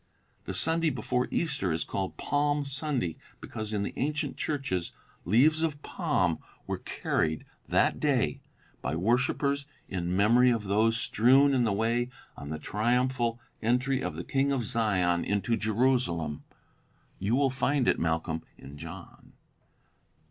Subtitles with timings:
[0.45, 4.91] The Sunday before Easter is called Palm Sunday because in the ancient churches
[5.25, 8.41] leaves of palm were carried that day
[8.81, 14.15] by worshipers in memory of those strewn in the way on the triumphal entry of
[14.15, 16.45] the King of Zion into Jerusalem.
[17.19, 19.33] You will find it, Malcolm, in John."